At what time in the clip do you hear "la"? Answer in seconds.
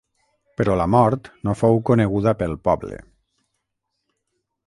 0.79-0.87